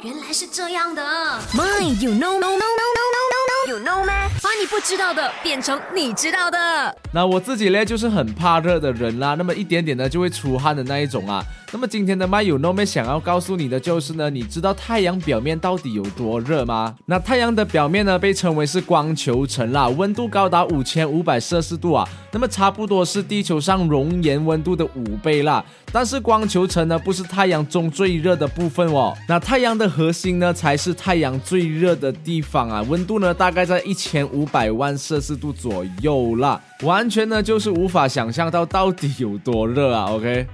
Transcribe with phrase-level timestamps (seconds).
[0.00, 1.02] 原来是这样的。
[1.52, 3.20] My, you know, no, no, no, no, no,
[3.66, 4.28] no, you know 吗？
[4.40, 6.96] 把你不知道的变成你知道的。
[7.12, 11.42] 那我自己呢，就是很怕热的人啦，那么一点点呢就会出汗的那一种啊。
[11.72, 16.94] 那么今天的 My You Know 妹想要告诉你的就是呢，你知道太阳表面到底有多热吗？
[17.06, 25.64] 那太阳的表面呢被称为是光球层啦，温度高达五千五百摄氏度啊，那么差不多是地球上熔岩温度的五倍啦。
[25.90, 36.60] 但是光球层呢不是太阳中最热的部分哦，那太阳的核心呢才是太阳最热的地方啊，温度呢大概在一千五百万摄氏度左右啦，
[36.98, 40.44] 完全呢就是无法想象到到底有多热啊，OK。